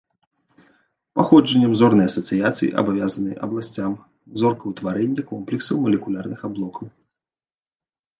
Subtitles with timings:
[1.17, 3.91] Паходжаннем зорныя асацыяцыі абавязаны абласцям
[4.41, 6.87] зоркаўтварэння комплексаў малекулярных аблокаў.